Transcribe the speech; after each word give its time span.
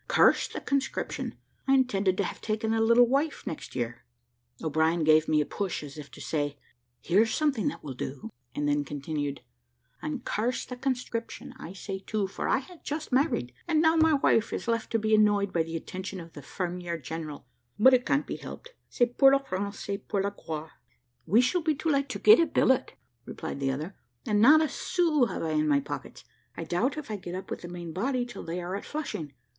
Curse 0.07 0.47
the 0.47 0.61
conscription: 0.61 1.35
I 1.67 1.75
intended 1.75 2.17
to 2.17 2.23
have 2.23 2.41
taken 2.41 2.73
a 2.73 2.81
little 2.81 3.05
wife 3.05 3.45
next 3.45 3.75
year." 3.75 4.03
O'Brien 4.63 5.03
gave 5.03 5.27
me 5.27 5.41
a 5.41 5.45
push, 5.45 5.83
as 5.83 5.95
if 5.95 6.09
to 6.09 6.19
say, 6.19 6.57
"Here's 7.01 7.31
something 7.31 7.67
that 7.67 7.83
will 7.83 7.93
do," 7.93 8.31
and 8.55 8.67
then 8.67 8.83
continued 8.83 9.41
"And 10.01 10.25
curse 10.25 10.65
the 10.65 10.75
conscription 10.75 11.53
I 11.59 11.73
say 11.73 11.99
too, 11.99 12.25
for 12.25 12.47
I 12.49 12.57
had 12.57 12.83
just 12.83 13.11
married, 13.11 13.53
and 13.67 13.79
now 13.79 13.95
my 13.95 14.13
wife 14.15 14.51
is 14.51 14.67
left 14.67 14.89
to 14.93 14.97
be 14.97 15.13
annoyed 15.13 15.53
by 15.53 15.61
the 15.61 15.77
attention 15.77 16.19
of 16.19 16.33
the 16.33 16.41
fermier 16.41 16.97
general. 16.97 17.45
But 17.77 17.93
it 17.93 18.03
can't 18.03 18.25
be 18.25 18.37
helped. 18.37 18.73
C'est 18.89 19.15
pour 19.19 19.31
la 19.33 19.37
France 19.37 19.87
et 19.87 20.07
pour 20.07 20.23
la 20.23 20.31
gloire." 20.31 20.71
"We 21.27 21.41
shall 21.41 21.61
be 21.61 21.75
too 21.75 21.89
late 21.89 22.09
to 22.09 22.17
get 22.17 22.39
a 22.39 22.47
billet," 22.47 22.95
replied 23.25 23.59
the 23.59 23.69
other, 23.69 23.95
"and 24.25 24.41
not 24.41 24.61
a 24.61 24.67
sou 24.67 25.25
have 25.25 25.43
I 25.43 25.51
in 25.51 25.67
my 25.67 25.79
pockets. 25.79 26.23
I 26.57 26.63
doubt 26.63 26.97
if 26.97 27.11
I 27.11 27.17
get 27.17 27.35
up 27.35 27.51
with 27.51 27.61
the 27.61 27.67
main 27.67 27.93
body 27.93 28.25
till 28.25 28.41
they 28.43 28.59
are 28.63 28.75
at 28.75 28.83
Flushing. 28.83 29.33